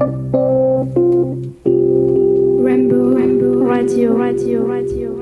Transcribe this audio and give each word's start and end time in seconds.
Radio, 0.00 0.10
radio, 3.68 4.16
radio, 4.66 4.66
radio. 4.66 5.14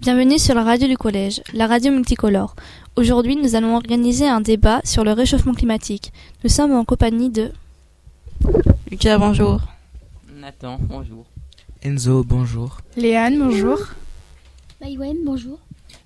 Bienvenue 0.00 0.38
sur 0.38 0.54
la 0.56 0.64
radio 0.64 0.88
du 0.88 0.96
collège, 0.96 1.42
la 1.52 1.68
radio 1.68 1.92
multicolore. 1.92 2.56
Aujourd'hui, 2.96 3.36
nous 3.36 3.54
allons 3.54 3.76
organiser 3.76 4.26
un 4.26 4.40
débat 4.40 4.80
sur 4.84 5.04
le 5.04 5.12
réchauffement 5.12 5.54
climatique. 5.54 6.12
Nous 6.42 6.50
sommes 6.50 6.72
en 6.72 6.84
compagnie 6.84 7.30
de 7.30 7.52
Lucas, 8.90 9.18
bonjour. 9.18 9.60
Nathan, 10.40 10.78
bonjour. 10.80 11.24
Enzo, 11.84 12.24
bonjour. 12.24 12.78
Léane, 12.96 13.38
bonjour. 13.38 13.78
Maïwen, 14.80 15.18
bonjour. 15.24 15.60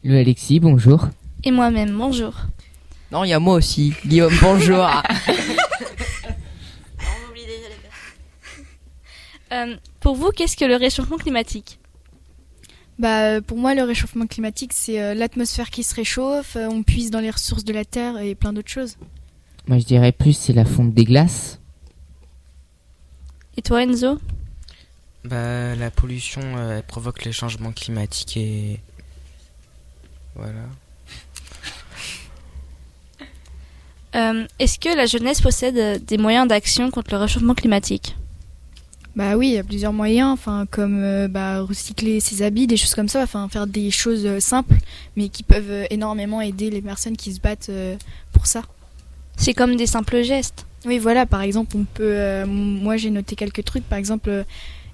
Le 0.05 0.19
Alexis, 0.19 0.61
bonjour. 0.61 1.07
Et 1.43 1.51
moi-même, 1.51 1.97
bonjour. 1.97 2.35
Non, 3.11 3.25
il 3.25 3.31
y 3.31 3.33
a 3.33 3.41
moi 3.41 3.55
aussi. 3.55 3.95
Guillaume, 4.05 4.35
bonjour. 4.43 4.87
Euh, 9.57 9.77
pour 10.01 10.15
vous, 10.15 10.31
qu'est-ce 10.31 10.57
que 10.57 10.65
le 10.65 10.77
réchauffement 10.77 11.17
climatique? 11.17 11.79
Bah, 12.99 13.41
pour 13.41 13.59
moi, 13.59 13.75
le 13.75 13.83
réchauffement 13.83 14.27
climatique, 14.27 14.73
c'est 14.73 15.01
euh, 15.01 15.15
l'atmosphère 15.15 15.71
qui 15.71 15.83
se 15.83 15.95
réchauffe, 15.95 16.57
euh, 16.57 16.69
on 16.69 16.83
puise 16.83 17.11
dans 17.11 17.21
les 17.21 17.31
ressources 17.31 17.65
de 17.65 17.73
la 17.73 17.85
Terre 17.85 18.19
et 18.19 18.35
plein 18.35 18.53
d'autres 18.53 18.71
choses. 18.71 18.97
Moi, 19.67 19.79
je 19.79 19.85
dirais 19.85 20.13
plus 20.13 20.33
c'est 20.33 20.53
la 20.53 20.65
fonte 20.65 20.95
des 20.95 21.05
glaces. 21.05 21.61
Et 23.57 23.63
toi, 23.63 23.83
Enzo? 23.83 24.19
Bah, 25.25 25.75
la 25.75 25.91
pollution, 25.91 26.41
euh, 26.43 26.79
elle 26.79 26.83
provoque 26.85 27.25
les 27.25 27.33
changements 27.33 27.73
climatiques 27.73 28.37
et 28.37 28.81
voilà. 30.35 30.67
Euh, 34.15 34.47
Est-ce 34.59 34.79
que 34.79 34.95
la 34.97 35.07
jeunesse 35.07 35.41
possède 35.41 35.77
euh, 35.77 35.99
des 35.99 36.17
moyens 36.17 36.49
d'action 36.49 36.91
contre 36.91 37.11
le 37.13 37.19
réchauffement 37.19 37.55
climatique? 37.55 38.17
Bah 39.17 39.35
oui, 39.39 39.49
il 39.49 39.55
y 39.55 39.59
a 39.59 39.65
plusieurs 39.65 39.95
moyens, 39.95 40.31
enfin 40.31 40.67
comme 40.71 41.03
euh, 41.03 41.27
bah, 41.27 41.63
recycler 41.63 42.21
ses 42.21 42.43
habits, 42.43 42.67
des 42.67 42.77
choses 42.77 42.95
comme 42.95 43.09
ça, 43.09 43.23
enfin 43.23 43.49
faire 43.49 43.67
des 43.67 43.91
choses 43.91 44.27
euh, 44.27 44.41
simples, 44.41 44.77
mais 45.17 45.31
qui 45.31 45.43
peuvent 45.43 45.71
euh, 45.71 45.87
énormément 45.89 46.43
aider 46.43 46.69
les 46.69 46.83
personnes 46.83 47.17
qui 47.17 47.33
se 47.33 47.41
battent 47.41 47.71
pour 48.35 48.47
ça. 48.47 48.63
C'est 49.39 49.55
comme 49.55 49.77
des 49.77 49.87
simples 49.87 50.23
gestes. 50.23 50.67
Oui, 50.85 50.99
voilà, 50.99 51.25
par 51.25 51.41
exemple, 51.41 51.79
on 51.79 51.85
peut. 51.85 52.45
moi, 52.45 52.97
j'ai 52.97 53.11
noté 53.11 53.37
quelques 53.37 53.65
trucs. 53.65 53.85
Par 53.85 53.99
exemple, 53.99 54.45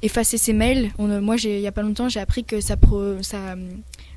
effacer 0.02 0.38
ses 0.38 0.52
mails. 0.52 0.92
On, 0.98 1.20
moi, 1.20 1.36
il 1.36 1.60
y 1.60 1.66
a 1.66 1.72
pas 1.72 1.82
longtemps, 1.82 2.08
j'ai 2.08 2.20
appris 2.20 2.44
que 2.44 2.60
ça, 2.60 2.76
pro, 2.76 3.22
ça, 3.22 3.56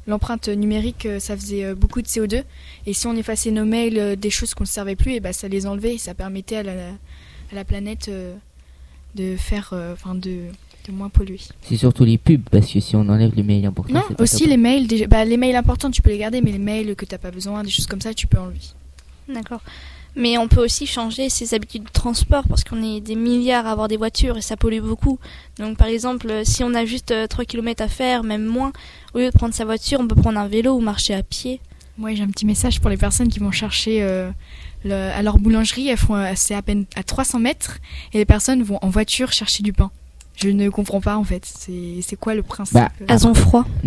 l'empreinte 0.08 0.48
numérique, 0.48 1.08
ça 1.20 1.36
faisait 1.36 1.76
beaucoup 1.76 2.02
de 2.02 2.08
CO2. 2.08 2.44
Et 2.86 2.94
si 2.94 3.08
on 3.08 3.16
effaçait 3.16 3.52
nos 3.52 3.66
mails, 3.66 4.16
des 4.18 4.30
choses 4.30 4.54
qu'on 4.54 4.64
ne 4.64 4.70
servait 4.70 4.96
plus, 4.96 5.14
et 5.14 5.20
bah, 5.20 5.34
ça 5.34 5.48
les 5.48 5.68
enlevait. 5.68 5.96
Et 5.96 6.00
ça 6.00 6.14
permettait 6.14 6.58
à 6.58 6.64
la, 6.64 6.90
à 7.52 7.56
la 7.56 7.66
planète 7.66 8.10
de 9.16 9.36
faire, 9.38 9.70
euh, 9.74 9.94
enfin, 9.94 10.14
de, 10.16 10.42
de 10.88 10.92
moins 10.92 11.10
polluer. 11.10 11.40
C'est 11.64 11.78
surtout 11.78 12.04
les 12.06 12.18
pubs, 12.18 12.42
parce 12.52 12.72
que 12.72 12.80
si 12.80 12.96
on 12.96 13.08
enlève 13.10 13.34
les 13.36 13.44
mails 13.44 13.66
importants, 13.66 13.94
Non, 13.94 14.16
pas 14.16 14.24
aussi 14.24 14.40
top. 14.40 14.48
les 14.50 14.58
mails. 14.58 14.88
Déjà, 14.88 15.08
bah, 15.08 15.26
les 15.26 15.38
mails 15.38 15.56
importants, 15.56 15.90
tu 15.90 16.02
peux 16.02 16.10
les 16.12 16.18
garder, 16.20 16.42
mais 16.42 16.52
les 16.52 16.60
mails 16.60 16.96
que 16.96 17.06
t'as 17.06 17.18
pas 17.18 17.32
besoin, 17.32 17.64
des 17.64 17.70
choses 17.72 17.88
comme 17.88 18.02
ça, 18.02 18.14
tu 18.14 18.28
peux 18.28 18.38
enlever. 18.38 18.60
D'accord. 19.28 19.62
Mais 20.18 20.38
on 20.38 20.48
peut 20.48 20.64
aussi 20.64 20.86
changer 20.86 21.28
ses 21.30 21.54
habitudes 21.54 21.84
de 21.84 21.90
transport 21.90 22.44
parce 22.48 22.64
qu'on 22.64 22.82
est 22.82 23.02
des 23.02 23.16
milliards 23.16 23.66
à 23.68 23.72
avoir 23.72 23.90
des 23.90 23.98
voitures 23.98 24.38
et 24.38 24.42
ça 24.42 24.56
pollue 24.56 24.80
beaucoup. 24.80 25.20
Donc 25.60 25.78
par 25.78 25.88
exemple, 25.88 26.30
euh, 26.30 26.44
si 26.46 26.64
on 26.64 26.74
a 26.74 26.86
juste 26.86 27.12
euh, 27.12 27.28
3 27.28 27.44
km 27.44 27.84
à 27.84 27.90
faire, 27.90 28.24
même 28.24 28.46
moins, 28.46 28.72
au 29.14 29.20
lieu 29.20 29.26
de 29.26 29.32
prendre 29.36 29.54
sa 29.54 29.66
voiture, 29.66 30.00
on 30.00 30.08
peut 30.08 30.16
prendre 30.16 30.40
un 30.40 30.48
vélo 30.48 30.74
ou 30.74 30.80
marcher 30.80 31.14
à 31.16 31.22
pied. 31.22 31.60
Moi, 31.98 32.14
j'ai 32.14 32.24
un 32.24 32.28
petit 32.28 32.46
message 32.46 32.82
pour 32.82 32.90
les 32.90 32.98
personnes 32.98 33.30
qui 33.30 33.40
vont 33.40 33.52
chercher 33.52 34.04
euh, 34.04 34.30
le- 34.84 34.94
à 35.14 35.22
leur 35.22 35.38
boulangerie. 35.40 35.88
Elles 35.88 35.98
font, 35.98 36.16
euh, 36.16 36.32
c'est 36.36 36.54
à 36.56 36.62
peine 36.62 36.86
à 36.96 37.04
300 37.04 37.40
mètres, 37.40 37.78
et 38.14 38.18
les 38.18 38.26
personnes 38.26 38.64
vont 38.64 38.80
en 38.82 38.90
voiture 38.90 39.32
chercher 39.32 39.64
du 39.64 39.72
pain. 39.74 39.92
Je 40.36 40.50
ne 40.50 40.70
comprends 40.70 41.00
pas 41.00 41.16
en 41.18 41.24
fait. 41.24 41.46
C'est, 41.46 42.00
c'est 42.02 42.18
quoi 42.18 42.36
le 42.36 42.44
principe? 42.44 42.74
Bah, 42.76 42.90
Elles 43.08 43.26
ont 43.26 43.34
froid. 43.34 43.66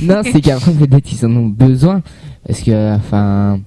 non, 0.00 0.22
c'est 0.24 0.40
qu'après, 0.40 0.72
peut-être 0.72 1.12
ils 1.12 1.26
en 1.26 1.36
ont 1.36 1.46
besoin. 1.46 2.02
Parce 2.46 2.60
que, 2.62 2.94
enfin. 2.96 3.60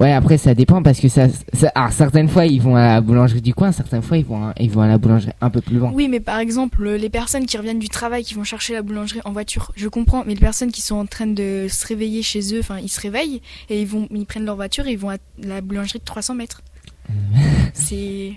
Ouais, 0.00 0.12
après, 0.12 0.38
ça 0.38 0.54
dépend 0.54 0.80
parce 0.80 1.00
que 1.00 1.08
ça, 1.08 1.26
ça. 1.52 1.72
Alors, 1.74 1.92
certaines 1.92 2.28
fois, 2.28 2.46
ils 2.46 2.62
vont 2.62 2.76
à 2.76 2.86
la 2.86 3.00
boulangerie 3.00 3.40
du 3.42 3.52
coin, 3.52 3.72
certaines 3.72 4.02
fois, 4.02 4.16
ils 4.16 4.24
vont 4.24 4.46
à, 4.48 4.54
ils 4.60 4.70
vont 4.70 4.82
à 4.82 4.86
la 4.86 4.96
boulangerie 4.96 5.32
un 5.40 5.50
peu 5.50 5.60
plus 5.60 5.76
loin. 5.76 5.90
Oui, 5.92 6.06
mais 6.08 6.20
par 6.20 6.38
exemple, 6.38 6.88
les 6.88 7.08
personnes 7.10 7.46
qui 7.46 7.56
reviennent 7.58 7.80
du 7.80 7.88
travail, 7.88 8.22
qui 8.22 8.34
vont 8.34 8.44
chercher 8.44 8.74
la 8.74 8.82
boulangerie 8.82 9.20
en 9.24 9.32
voiture, 9.32 9.72
je 9.74 9.88
comprends. 9.88 10.22
Mais 10.24 10.34
les 10.34 10.40
personnes 10.40 10.70
qui 10.70 10.82
sont 10.82 10.94
en 10.94 11.06
train 11.06 11.26
de 11.26 11.66
se 11.68 11.84
réveiller 11.84 12.22
chez 12.22 12.54
eux, 12.54 12.60
enfin, 12.60 12.78
ils 12.78 12.88
se 12.88 13.00
réveillent 13.00 13.42
et 13.70 13.80
ils 13.82 13.88
vont, 13.88 14.06
ils 14.12 14.24
prennent 14.24 14.44
leur 14.44 14.54
voiture 14.54 14.86
et 14.86 14.92
ils 14.92 14.98
vont 14.98 15.10
à 15.10 15.16
la 15.42 15.60
boulangerie 15.60 15.98
de 15.98 16.04
300 16.04 16.34
mètres. 16.36 16.62
c'est 17.74 18.34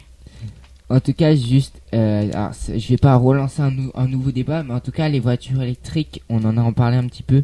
En 0.90 1.00
tout 1.00 1.14
cas, 1.14 1.36
juste, 1.36 1.80
euh, 1.94 2.28
alors, 2.34 2.52
je 2.76 2.88
vais 2.88 2.98
pas 2.98 3.16
relancer 3.16 3.62
un, 3.62 3.70
nou- 3.72 3.92
un 3.94 4.08
nouveau 4.08 4.32
débat, 4.32 4.64
mais 4.64 4.74
en 4.74 4.80
tout 4.80 4.92
cas, 4.92 5.10
les 5.10 5.20
voitures 5.20 5.62
électriques, 5.62 6.24
on 6.28 6.44
en 6.44 6.58
a 6.58 6.62
en 6.62 6.74
parlé 6.74 6.98
un 6.98 7.06
petit 7.06 7.24
peu, 7.24 7.44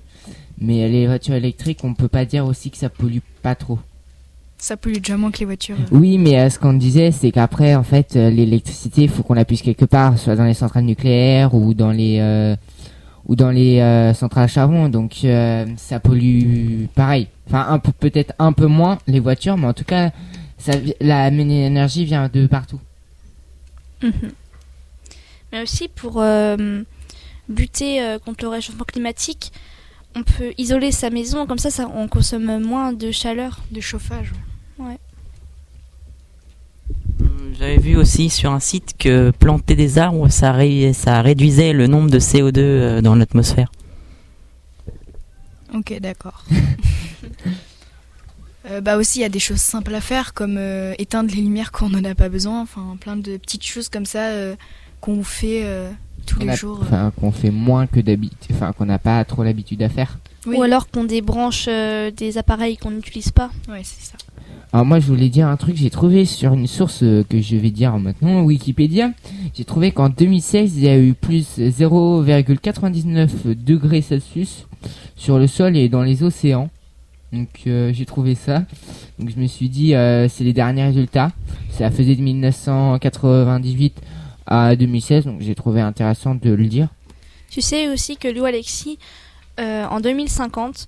mais 0.59 0.89
les 0.89 1.05
voitures 1.05 1.35
électriques, 1.35 1.83
on 1.83 1.93
peut 1.93 2.07
pas 2.07 2.25
dire 2.25 2.45
aussi 2.47 2.71
que 2.71 2.77
ça 2.77 2.89
pollue 2.89 3.19
pas 3.43 3.53
trop. 3.55 3.77
Ça 4.57 4.75
pollue 4.75 4.95
déjà 4.95 5.17
moins 5.17 5.31
que 5.31 5.39
les 5.39 5.45
voitures. 5.45 5.77
Oui, 5.91 6.17
mais 6.17 6.39
euh, 6.39 6.49
ce 6.49 6.57
qu'on 6.57 6.73
disait, 6.73 7.11
c'est 7.11 7.31
qu'après, 7.31 7.75
en 7.75 7.83
fait, 7.83 8.15
euh, 8.15 8.29
l'électricité, 8.29 9.03
il 9.03 9.09
faut 9.09 9.23
qu'on 9.23 9.35
la 9.35 9.45
puisse 9.45 9.61
quelque 9.61 9.85
part, 9.85 10.17
soit 10.17 10.35
dans 10.35 10.45
les 10.45 10.55
centrales 10.55 10.83
nucléaires 10.83 11.53
ou 11.53 11.73
dans 11.73 11.91
les 11.91 12.17
euh, 12.19 12.55
ou 13.25 13.35
dans 13.35 13.51
les 13.51 14.13
centrales 14.15 14.45
à 14.45 14.47
charbon. 14.47 14.87
Donc, 14.87 15.25
ça 15.75 15.99
pollue 15.99 16.85
pareil. 16.95 17.27
Enfin, 17.47 17.79
peut-être 17.99 18.33
un 18.39 18.53
peu 18.53 18.67
moins 18.67 18.99
les 19.05 19.19
voitures, 19.19 19.57
mais 19.57 19.67
en 19.67 19.73
tout 19.73 19.83
cas, 19.83 20.11
ça, 20.57 20.71
la 21.01 21.27
énergie 21.27 22.05
vient 22.05 22.29
de 22.33 22.47
partout. 22.47 22.79
Mhm. 24.01 24.11
Mais 25.51 25.61
aussi 25.61 25.89
pour 25.89 26.23
buter 27.49 28.17
contre 28.23 28.45
le 28.45 28.49
réchauffement 28.49 28.85
climatique, 28.85 29.51
on 30.15 30.23
peut 30.23 30.53
isoler 30.57 30.93
sa 30.93 31.09
maison, 31.09 31.45
comme 31.45 31.59
ça, 31.59 31.69
ça 31.69 31.89
on 31.93 32.07
consomme 32.07 32.63
moins 32.63 32.93
de 32.93 33.11
chaleur. 33.11 33.59
De 33.71 33.81
chauffage. 33.81 34.31
J'avais 37.67 37.79
vu 37.79 37.97
aussi 37.97 38.29
sur 38.29 38.53
un 38.53 38.61
site 38.61 38.93
que 38.97 39.31
planter 39.31 39.75
des 39.75 39.97
arbres, 39.97 40.29
ça, 40.29 40.53
ré- 40.53 40.93
ça 40.93 41.21
réduisait 41.21 41.73
le 41.73 41.87
nombre 41.87 42.09
de 42.09 42.17
CO2 42.17 42.53
euh, 42.59 43.01
dans 43.01 43.13
l'atmosphère. 43.15 43.69
Ok, 45.75 45.99
d'accord. 45.99 46.45
Euh, 48.69 48.81
bah 48.81 48.97
aussi, 48.97 49.19
il 49.19 49.21
y 49.21 49.25
a 49.25 49.29
des 49.29 49.39
choses 49.39 49.61
simples 49.61 49.95
à 49.95 50.01
faire, 50.01 50.33
comme 50.33 50.57
euh, 50.57 50.93
éteindre 50.97 51.33
les 51.33 51.41
lumières 51.41 51.71
quand 51.71 51.85
on 51.85 51.89
n'en 51.91 52.03
a 52.03 52.15
pas 52.15 52.27
besoin. 52.27 52.61
Enfin, 52.61 52.97
plein 52.99 53.15
de 53.15 53.37
petites 53.37 53.63
choses 53.65 53.87
comme 53.87 54.05
ça 54.05 54.25
euh, 54.31 54.57
qu'on 54.99 55.23
fait 55.23 55.61
euh, 55.63 55.89
tous 56.25 56.41
On 56.41 56.43
les 56.43 56.49
a- 56.49 56.55
jours. 56.55 56.79
Enfin, 56.81 57.13
qu'on 57.17 57.31
fait 57.31 57.49
moins 57.49 57.87
que 57.87 58.01
d'habitude, 58.01 58.53
enfin, 58.53 58.73
qu'on 58.73 58.83
n'a 58.85 58.99
pas 58.99 59.23
trop 59.23 59.43
l'habitude 59.45 59.81
à 59.83 59.87
faire. 59.87 60.17
Oui. 60.45 60.57
Ou 60.57 60.63
alors 60.63 60.89
qu'on 60.89 61.05
débranche 61.05 61.67
euh, 61.69 62.11
des 62.11 62.37
appareils 62.37 62.75
qu'on 62.75 62.91
n'utilise 62.91 63.31
pas. 63.31 63.51
Ouais, 63.69 63.83
c'est 63.85 64.03
ça. 64.03 64.17
Alors 64.73 64.85
moi 64.85 64.99
je 64.99 65.07
voulais 65.07 65.29
dire 65.29 65.47
un 65.47 65.55
truc, 65.55 65.77
j'ai 65.77 65.89
trouvé 65.89 66.25
sur 66.25 66.53
une 66.53 66.67
source 66.67 67.01
euh, 67.01 67.23
que 67.27 67.39
je 67.39 67.55
vais 67.55 67.69
dire 67.69 67.97
maintenant, 67.97 68.41
Wikipédia, 68.41 69.11
j'ai 69.55 69.63
trouvé 69.63 69.91
qu'en 69.91 70.09
2016 70.09 70.75
il 70.75 70.83
y 70.83 70.89
a 70.89 70.99
eu 70.99 71.13
plus 71.13 71.57
0,99 71.57 73.55
degrés 73.55 74.01
Celsius 74.01 74.67
sur 75.15 75.39
le 75.39 75.47
sol 75.47 75.77
et 75.77 75.87
dans 75.87 76.03
les 76.03 76.21
océans. 76.21 76.69
Donc 77.31 77.47
euh, 77.65 77.93
j'ai 77.93 78.05
trouvé 78.05 78.35
ça. 78.35 78.65
Donc 79.19 79.29
je 79.29 79.39
me 79.39 79.47
suis 79.47 79.69
dit 79.69 79.95
euh, 79.95 80.27
c'est 80.27 80.43
les 80.43 80.53
derniers 80.53 80.83
résultats. 80.83 81.31
Ça 81.69 81.89
faisait 81.89 82.15
de 82.15 82.21
1998 82.21 84.01
à 84.47 84.75
2016, 84.75 85.25
donc 85.25 85.41
j'ai 85.41 85.55
trouvé 85.55 85.79
intéressant 85.79 86.35
de 86.35 86.51
le 86.51 86.65
dire. 86.65 86.89
Tu 87.49 87.61
sais 87.61 87.87
aussi 87.87 88.17
que 88.17 88.27
Lou 88.27 88.43
Alexis, 88.43 88.99
en 89.57 89.99
2050, 90.01 90.87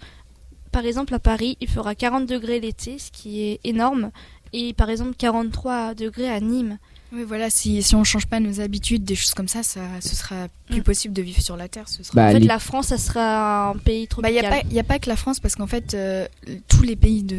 par 0.71 0.85
exemple 0.85 1.13
à 1.13 1.19
Paris, 1.19 1.57
il 1.61 1.67
fera 1.67 1.95
40 1.95 2.25
degrés 2.25 2.59
l'été, 2.59 2.99
ce 2.99 3.11
qui 3.11 3.41
est 3.41 3.59
énorme, 3.63 4.11
et 4.53 4.73
par 4.73 4.89
exemple 4.89 5.15
43 5.17 5.93
degrés 5.93 6.29
à 6.29 6.39
Nîmes. 6.39 6.77
Oui, 7.11 7.23
voilà, 7.27 7.49
si, 7.49 7.81
si 7.81 7.95
on 7.95 8.03
change 8.03 8.27
pas 8.27 8.39
nos 8.39 8.61
habitudes, 8.61 9.03
des 9.03 9.15
choses 9.15 9.33
comme 9.33 9.47
ça, 9.47 9.63
ça 9.63 9.81
ce 9.99 10.15
sera 10.15 10.47
plus 10.67 10.81
Mm. 10.81 10.83
possible 10.83 11.13
de 11.15 11.23
vivre 11.23 11.41
sur 11.41 11.57
la 11.57 11.67
Terre. 11.67 11.87
Ce 11.89 12.03
sera... 12.03 12.13
Bah, 12.15 12.27
en 12.27 12.31
fait, 12.33 12.39
les- 12.39 12.45
la 12.45 12.59
France, 12.59 12.87
ça 12.87 12.99
sera 12.99 13.69
un 13.69 13.73
pays 13.77 14.07
Bah, 14.21 14.29
il 14.29 14.33
n'y 14.33 14.39
tropical. 14.41 14.45
a, 14.45 14.49
pas- 14.61 14.67
y 14.71 14.79
a 14.79 14.83
pas 14.83 14.99
que 14.99 15.09
la 15.09 15.15
France, 15.15 15.39
parce 15.39 15.55
qu'en 15.55 15.65
fait, 15.65 15.95
euh, 15.95 16.27
tous 16.67 16.83
les 16.83 16.95
pays 16.95 17.23
de 17.23 17.35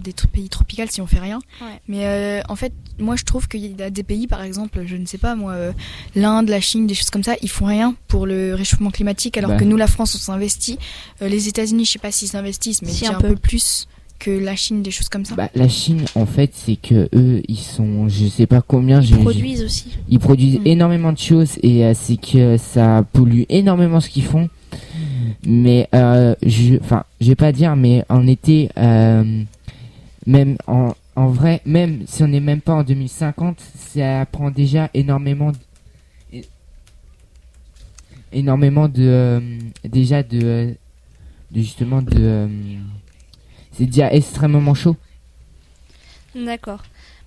des 0.00 0.12
pays 0.32 0.48
tropicaux, 0.48 0.82
si 0.90 1.00
on 1.00 1.06
fait 1.06 1.20
rien. 1.20 1.38
Ouais. 1.60 1.80
Mais 1.86 2.06
euh, 2.06 2.42
en 2.48 2.56
fait, 2.56 2.72
moi, 2.98 3.14
je 3.16 3.22
trouve 3.24 3.46
qu'il 3.46 3.78
y 3.78 3.82
a 3.82 3.90
des 3.90 4.02
pays, 4.02 4.26
par 4.26 4.42
exemple, 4.42 4.82
je 4.86 4.96
ne 4.96 5.06
sais 5.06 5.18
pas, 5.18 5.36
moi, 5.36 5.52
euh, 5.52 5.72
l'Inde, 6.16 6.48
la 6.48 6.60
Chine, 6.60 6.86
des 6.88 6.94
choses 6.94 7.10
comme 7.10 7.22
ça, 7.22 7.36
ils 7.42 7.50
font 7.50 7.66
rien 7.66 7.94
pour 8.08 8.26
le 8.26 8.54
réchauffement 8.54 8.90
climatique, 8.90 9.36
alors 9.38 9.50
Bah. 9.52 9.56
que 9.58 9.64
nous, 9.64 9.76
la 9.76 9.86
France, 9.86 10.16
on 10.16 10.18
s'investit. 10.18 10.78
Euh, 11.22 11.28
les 11.28 11.46
États-Unis, 11.46 11.84
je 11.84 11.92
sais 11.92 11.98
pas 12.00 12.10
s'ils 12.10 12.28
s'investissent, 12.28 12.82
mais 12.82 12.90
Si, 12.90 13.06
un 13.06 13.12
un 13.16 13.20
peu. 13.20 13.28
peu. 13.28 13.36
plus 13.36 13.86
que 14.18 14.30
la 14.30 14.56
Chine, 14.56 14.82
des 14.82 14.90
choses 14.90 15.08
comme 15.08 15.24
ça. 15.24 15.34
Bah, 15.34 15.50
la 15.54 15.68
Chine 15.68 16.04
en 16.14 16.26
fait 16.26 16.50
c'est 16.54 16.76
que 16.76 17.08
eux 17.14 17.42
ils 17.48 17.58
sont 17.58 18.08
je 18.08 18.26
sais 18.26 18.46
pas 18.46 18.62
combien 18.62 19.00
Ils 19.00 19.16
produisent 19.18 19.62
aussi. 19.62 19.88
Ils 20.08 20.18
produisent 20.18 20.58
Mm. 20.60 20.66
énormément 20.66 21.12
de 21.12 21.18
choses 21.18 21.58
et 21.62 21.84
euh, 21.84 21.92
c'est 21.94 22.16
que 22.16 22.56
ça 22.56 23.04
pollue 23.12 23.42
énormément 23.48 24.00
ce 24.00 24.08
qu'ils 24.08 24.24
font. 24.24 24.48
Mais 25.46 25.88
euh, 25.94 26.34
je, 26.44 26.76
enfin, 26.80 27.04
je 27.20 27.28
vais 27.28 27.34
pas 27.36 27.52
dire, 27.52 27.76
mais 27.76 28.04
en 28.08 28.26
été, 28.26 28.68
euh, 28.78 29.42
même 30.26 30.56
en, 30.66 30.92
en 31.14 31.28
vrai, 31.28 31.60
même 31.64 32.00
si 32.06 32.22
on 32.24 32.28
n'est 32.28 32.40
même 32.40 32.60
pas 32.60 32.74
en 32.74 32.82
2050, 32.82 33.58
ça 33.94 34.26
prend 34.30 34.50
déjà 34.50 34.90
énormément, 34.92 35.52
de, 36.32 36.40
énormément 38.32 38.88
de, 38.88 39.02
euh, 39.02 39.40
déjà 39.84 40.22
de, 40.22 40.40
euh, 40.42 40.70
de 41.52 41.60
justement 41.60 42.02
de, 42.02 42.48
c'est 43.76 43.86
déjà 43.86 44.12
extrêmement 44.12 44.74
chaud. 44.74 44.96
D'accord. 46.34 46.82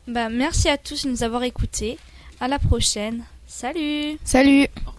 Bah, 0.08 0.30
merci 0.30 0.70
à 0.70 0.78
tous 0.78 1.06
de 1.06 1.12
nous 1.12 1.24
avoir 1.24 1.44
écoutés. 1.44 1.98
À 2.40 2.48
la 2.48 2.60
prochaine. 2.60 3.24
Salut 3.48 4.18
Salut 4.24 4.68
Au 4.86 4.92
revoir. 4.92 4.99